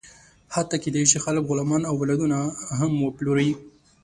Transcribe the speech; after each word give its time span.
حتی 0.55 0.75
کېدی 0.83 1.03
شي، 1.09 1.17
خلک 1.25 1.43
غلامان 1.49 1.81
او 1.89 1.93
اولادونه 1.97 2.37
هم 2.79 2.91
وپلوري. 3.05 3.49